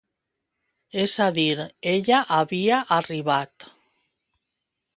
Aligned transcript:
És 1.01 1.17
a 1.25 1.27
dir, 1.35 1.65
ella 1.91 2.21
havia 2.37 2.79
arribat. 2.99 3.69